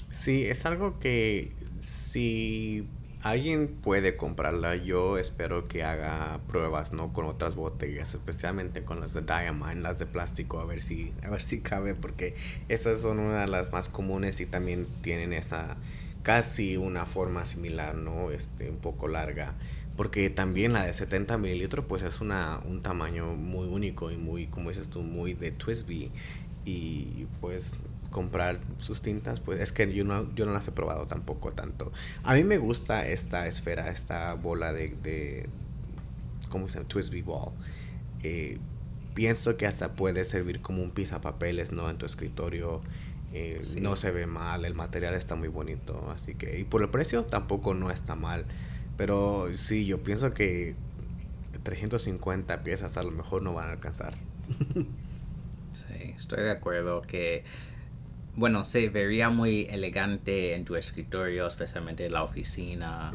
[0.08, 2.86] Sí, es algo que si
[3.30, 7.12] alguien puede comprarla, yo espero que haga pruebas, ¿no?
[7.12, 11.30] Con otras botellas, especialmente con las de Diamond, las de plástico, a ver si, a
[11.30, 12.34] ver si cabe, porque
[12.68, 15.76] esas son una de las más comunes y también tienen esa
[16.22, 18.30] casi una forma similar, ¿no?
[18.30, 19.54] Este, un poco larga.
[19.96, 24.46] Porque también la de 70 mililitros, pues es una, un tamaño muy único y muy,
[24.46, 26.10] como dices tú, muy de Twisby.
[26.64, 27.78] Y pues
[28.10, 31.92] comprar sus tintas, pues es que yo no, yo no las he probado tampoco tanto.
[32.22, 35.48] A mí me gusta esta esfera, esta bola de, de
[36.48, 36.88] ¿cómo se llama?
[36.88, 37.52] Twisby Ball.
[38.22, 38.58] Eh,
[39.14, 41.90] pienso que hasta puede servir como un papeles ¿no?
[41.90, 42.80] En tu escritorio.
[43.32, 46.88] Eh, no se ve mal, el material está muy bonito, así que, y por el
[46.88, 48.46] precio tampoco no está mal.
[48.96, 50.74] Pero sí, yo pienso que
[51.62, 54.14] 350 piezas a lo mejor no van a alcanzar.
[55.70, 57.44] Sí, estoy de acuerdo que
[58.38, 63.10] bueno, se vería muy elegante en tu escritorio, especialmente en la oficina.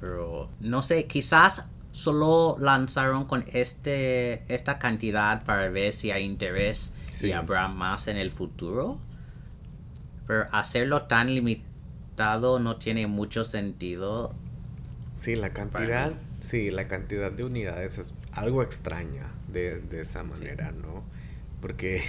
[0.00, 6.92] Pero no sé, quizás solo lanzaron con este esta cantidad para ver si hay interés
[7.22, 8.98] y habrá más en el futuro.
[10.26, 14.34] Pero hacerlo tan resultado no tiene mucho sentido.
[15.16, 20.72] Sí, la cantidad, sí, la cantidad de unidades es algo extraña de, de esa manera,
[20.72, 21.04] ¿no?
[21.60, 22.02] Porque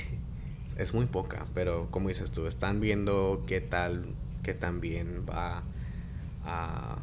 [0.77, 4.05] es muy poca, pero como dices tú, están viendo qué tal,
[4.43, 5.63] qué tan bien va
[6.43, 6.97] a,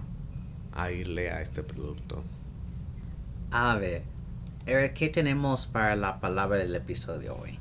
[0.72, 2.22] a irle a este producto.
[3.50, 4.02] A ver,
[4.66, 7.58] Eric, ¿qué tenemos para la palabra del episodio hoy?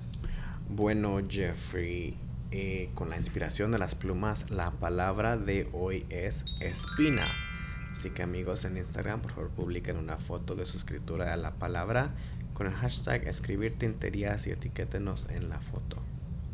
[0.69, 2.15] Bueno, Jeffrey,
[2.51, 7.29] eh, con la inspiración de las plumas, la palabra de hoy es espina.
[7.91, 11.51] Así que amigos en Instagram, por favor publiquen una foto de su escritura de la
[11.51, 12.11] palabra
[12.61, 15.97] con el hashtag escribir tinterías y etiquétenos en la foto.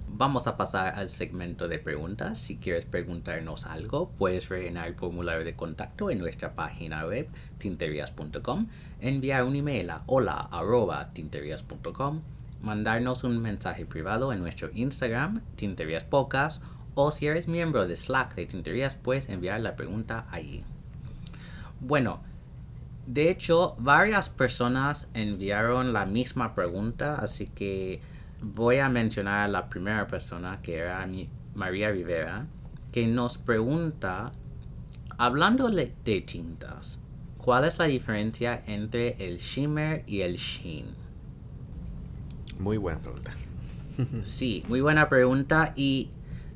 [0.08, 2.39] Vamos a pasar al segmento de preguntas.
[2.39, 7.28] Si quieres preguntarnos algo, puedes rellenar el formulario de contacto en nuestra página web
[7.58, 8.68] tinterias.com,
[9.01, 12.22] enviar un email a hola tinterias.com,
[12.62, 16.62] mandarnos un mensaje privado en nuestro Instagram, Tinterias Pocas,
[16.95, 20.64] o si eres miembro de Slack de Tinterías, puedes enviar la pregunta allí.
[21.82, 22.22] Bueno,
[23.08, 28.01] de hecho, varias personas enviaron la misma pregunta, así que
[28.41, 32.47] voy a mencionar a la primera persona, que era mi María Rivera,
[32.91, 34.34] que nos pregunta,
[35.18, 36.99] hablando de tintas,
[37.38, 40.88] ¿cuál es la diferencia entre el shimmer y el sheen?
[42.60, 43.32] Muy buena pregunta.
[44.24, 46.12] sí, muy buena pregunta y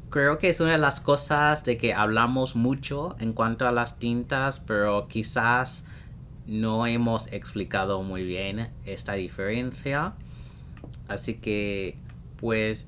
[0.09, 3.99] creo que es una de las cosas de que hablamos mucho en cuanto a las
[3.99, 5.85] tintas, pero quizás
[6.51, 10.13] no hemos explicado muy bien esta diferencia.
[11.07, 11.95] Así que,
[12.35, 12.87] pues,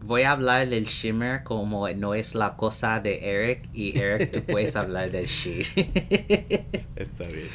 [0.00, 4.42] voy a hablar del shimmer como no es la cosa de Eric y Eric tú
[4.50, 5.60] puedes hablar del sheen.
[6.96, 7.48] Está bien.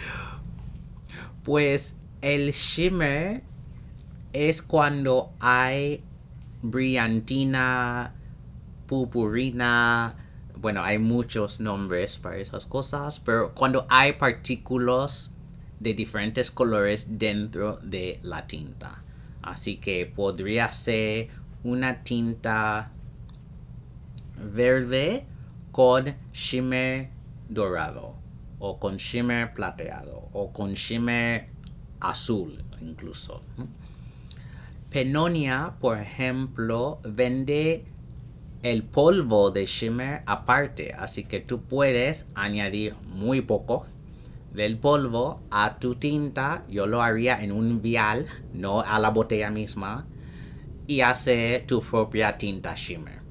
[1.44, 3.42] Pues el shimmer
[4.34, 6.04] es cuando hay
[6.62, 8.14] brillantina,
[8.86, 10.16] purpurina,
[10.56, 15.31] bueno, hay muchos nombres para esas cosas, pero cuando hay partículas
[15.82, 19.04] de diferentes colores dentro de la tinta.
[19.42, 21.30] Así que podría ser
[21.64, 22.92] una tinta
[24.54, 25.26] verde
[25.72, 27.10] con shimmer
[27.50, 28.16] dorado
[28.60, 31.48] o con shimmer plateado o con shimmer
[32.00, 33.42] azul incluso.
[34.92, 37.86] Penonia, por ejemplo, vende
[38.62, 43.88] el polvo de shimmer aparte, así que tú puedes añadir muy poco
[44.54, 49.50] del polvo a tu tinta, yo lo haría en un vial, no a la botella
[49.50, 50.06] misma,
[50.88, 53.22] y hacer tu propia tinta shimmer.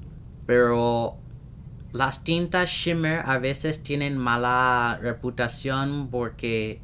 [0.45, 1.17] Pero
[1.91, 6.79] las tintas shimmer a veces tienen mala reputación porque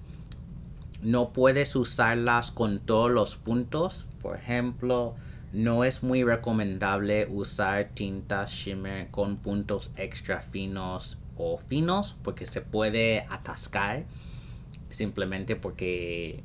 [1.02, 4.08] no puedes usarlas con todos los puntos.
[4.22, 5.16] Por ejemplo,
[5.54, 12.62] no es muy recomendable usar tintas shimmer con puntos extra finos o finos porque se
[12.62, 14.06] puede atascar
[14.98, 16.42] simplemente porque,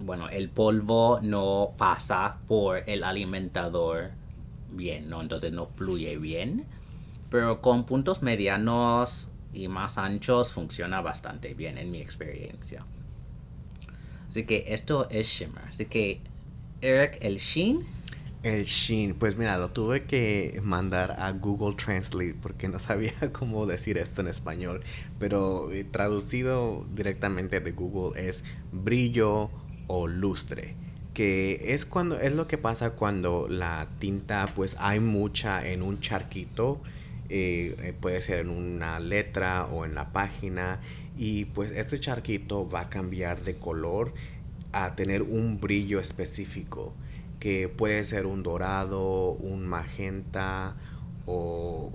[0.00, 4.12] bueno, el polvo no pasa por el alimentador
[4.70, 5.20] bien, ¿no?
[5.20, 6.64] Entonces no fluye bien.
[7.28, 12.86] Pero con puntos medianos y más anchos funciona bastante bien en mi experiencia.
[14.28, 15.64] Así que esto es Shimmer.
[15.68, 16.22] Así que,
[16.80, 17.84] Eric, el Sheen.
[18.44, 23.64] El Sheen, pues mira, lo tuve que mandar a Google Translate porque no sabía cómo
[23.64, 24.82] decir esto en español,
[25.18, 29.48] pero eh, traducido directamente de Google es brillo
[29.86, 30.74] o lustre,
[31.14, 36.00] que es cuando es lo que pasa cuando la tinta pues hay mucha en un
[36.00, 36.82] charquito,
[37.30, 40.80] eh, puede ser en una letra o en la página
[41.16, 44.12] y pues este charquito va a cambiar de color
[44.72, 46.92] a tener un brillo específico
[47.44, 50.76] que puede ser un dorado, un magenta
[51.26, 51.92] o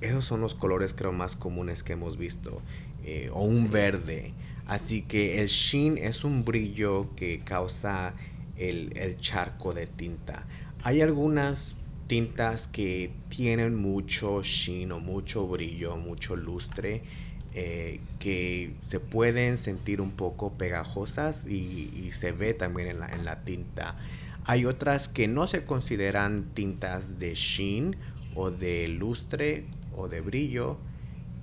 [0.00, 2.62] esos son los colores creo más comunes que hemos visto
[3.04, 4.32] eh, o un verde.
[4.66, 8.14] Así que el sheen es un brillo que causa
[8.56, 10.46] el, el charco de tinta.
[10.82, 11.76] Hay algunas
[12.06, 17.02] tintas que tienen mucho sheen o mucho brillo mucho lustre
[17.52, 23.08] eh, que se pueden sentir un poco pegajosas y, y se ve también en la,
[23.08, 23.94] en la tinta
[24.48, 27.96] hay otras que no se consideran tintas de sheen
[28.34, 30.78] o de lustre o de brillo,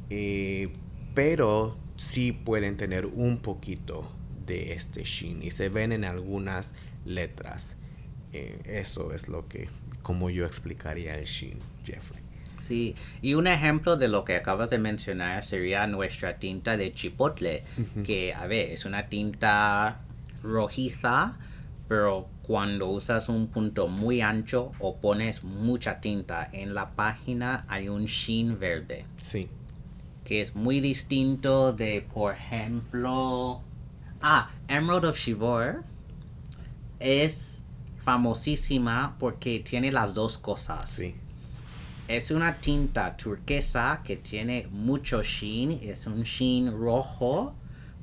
[0.09, 0.69] eh,
[1.13, 4.11] pero sí pueden tener un poquito
[4.47, 6.73] de este sheen y se ven en algunas
[7.05, 7.77] letras.
[8.33, 9.69] Eh, eso es lo que,
[10.01, 12.23] como yo explicaría el sheen, Jeffrey.
[12.59, 17.65] Sí, y un ejemplo de lo que acabas de mencionar sería nuestra tinta de chipotle,
[18.03, 19.99] que a ver, es una tinta
[20.41, 21.37] rojiza,
[21.87, 27.89] pero cuando usas un punto muy ancho o pones mucha tinta en la página hay
[27.89, 29.05] un sheen verde.
[29.17, 29.49] Sí.
[30.23, 33.61] que es muy distinto de, por ejemplo,
[34.21, 35.83] ah, Emerald of Shivor
[36.99, 37.63] es
[38.03, 40.89] famosísima porque tiene las dos cosas.
[40.89, 41.15] Sí.
[42.07, 47.53] Es una tinta turquesa que tiene mucho sheen, es un sheen rojo,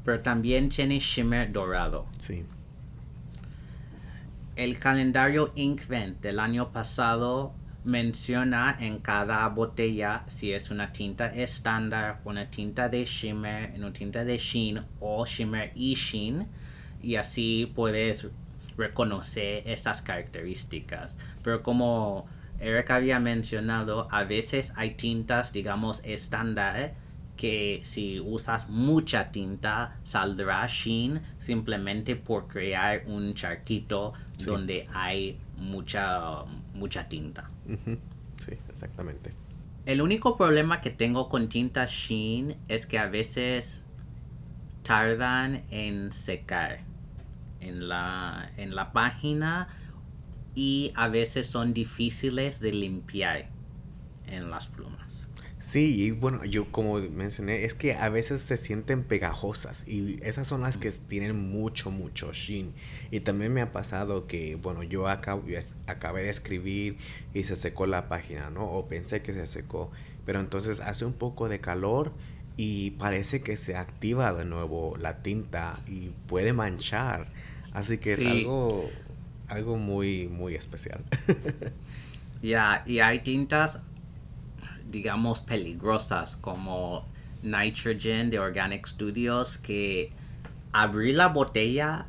[0.04, 2.06] pero también tiene shimmer dorado.
[2.18, 2.44] Sí.
[4.54, 12.20] El calendario Inkvent del año pasado menciona en cada botella si es una tinta estándar,
[12.26, 16.48] una tinta de shimmer, una tinta de sheen o shimmer y sheen
[17.00, 18.28] y así puedes
[18.76, 21.16] reconocer esas características.
[21.42, 22.26] Pero como
[22.60, 26.92] Eric había mencionado, a veces hay tintas, digamos, estándar
[27.36, 34.12] que si usas mucha tinta saldrá sheen simplemente por crear un charquito
[34.44, 37.50] donde hay mucha mucha tinta.
[38.36, 39.32] Sí, exactamente.
[39.84, 43.84] El único problema que tengo con tinta sheen es que a veces
[44.82, 46.80] tardan en secar
[47.60, 49.68] en la, en la página
[50.54, 53.48] y a veces son difíciles de limpiar
[54.26, 55.21] en las plumas.
[55.64, 60.48] Sí, y bueno, yo como mencioné, es que a veces se sienten pegajosas y esas
[60.48, 62.72] son las que tienen mucho, mucho sheen.
[63.12, 65.44] Y también me ha pasado que, bueno, yo acabo,
[65.86, 66.98] acabé de escribir
[67.32, 68.64] y se secó la página, ¿no?
[68.64, 69.92] O pensé que se secó,
[70.26, 72.12] pero entonces hace un poco de calor
[72.56, 77.28] y parece que se activa de nuevo la tinta y puede manchar.
[77.70, 78.22] Así que Sí.
[78.22, 79.00] es algo,
[79.46, 81.04] algo muy, muy especial.
[82.42, 83.80] Ya, y hay tintas,
[84.92, 87.04] digamos, peligrosas como
[87.42, 90.12] Nitrogen de Organic Studios que
[90.72, 92.06] abrí la botella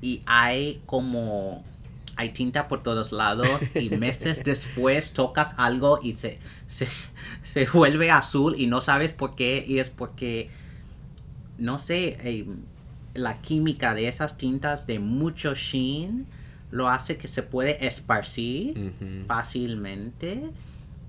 [0.00, 1.64] y hay como
[2.16, 6.86] hay tinta por todos lados y meses después tocas algo y se, se,
[7.42, 10.50] se vuelve azul y no sabes por qué y es porque
[11.58, 12.46] no sé eh,
[13.14, 16.26] la química de esas tintas de mucho sheen
[16.70, 18.94] lo hace que se puede esparcir
[19.26, 20.50] fácilmente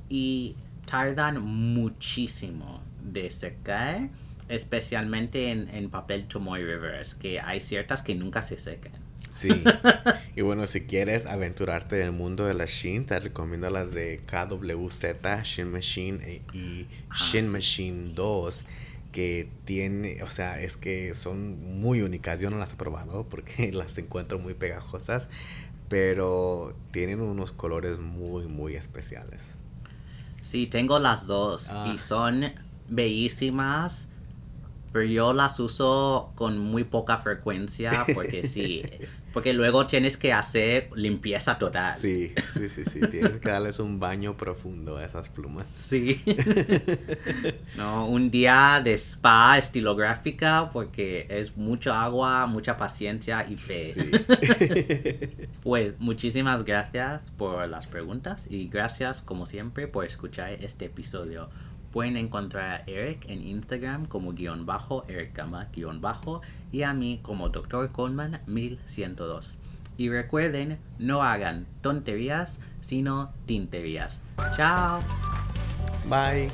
[0.10, 0.56] y
[0.86, 4.10] tardan muchísimo de secar,
[4.50, 8.94] especialmente en, en papel Tomoe Rivers, que hay ciertas que nunca se secan.
[9.32, 9.74] Sí.
[10.36, 14.22] Y bueno, si quieres aventurarte en el mundo de la Shin, te recomiendo las de
[14.26, 17.52] KWZ, Shin Machine e- y Ah, Shin sí.
[17.52, 18.64] Machine 2,
[19.12, 22.42] que tiene, o sea, es que son muy únicas.
[22.42, 25.30] Yo no las he probado porque las encuentro muy pegajosas,
[25.90, 29.58] pero tienen unos colores muy, muy especiales.
[30.44, 31.92] Sí, tengo las dos Ah.
[31.92, 32.44] y son
[32.90, 34.10] bellísimas,
[34.94, 38.84] pero yo las uso con muy poca frecuencia porque sí,
[39.34, 41.96] porque luego tienes que hacer limpieza total.
[41.96, 43.02] Sí, sí, sí, sí.
[43.10, 45.72] Tienes que darles un baño profundo a esas plumas.
[45.72, 46.22] Sí.
[47.76, 53.94] no, un día de spa estilográfica porque es mucha agua, mucha paciencia y fe.
[53.94, 54.12] Sí.
[55.64, 61.50] Pues muchísimas gracias por las preguntas y gracias como siempre por escuchar este episodio.
[61.94, 66.42] Pueden encontrar a Eric en Instagram como guion bajo, Eric Gama guion bajo
[66.72, 67.92] y a mí como Dr.
[67.92, 69.60] Coleman 1102.
[69.96, 74.24] Y recuerden, no hagan tonterías, sino tinterías.
[74.58, 75.04] Chao.
[76.10, 76.50] Bye.